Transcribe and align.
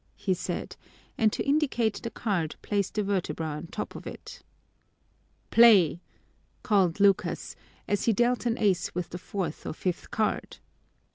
he 0.15 0.33
said, 0.33 0.75
and 1.15 1.31
to 1.31 1.47
indicate 1.47 2.01
the 2.01 2.09
card 2.09 2.55
placed 2.63 2.97
a 2.97 3.03
vertebra 3.03 3.45
on 3.45 3.67
top 3.67 3.93
of 3.93 4.07
it. 4.07 4.41
"Play!" 5.51 6.01
called 6.63 6.99
Lucas, 6.99 7.55
as 7.87 8.05
he 8.05 8.11
dealt 8.11 8.47
an 8.47 8.57
ace 8.57 8.95
with 8.95 9.11
the 9.11 9.19
fourth 9.19 9.63
or 9.63 9.73
fifth 9.73 10.09
card. 10.09 10.57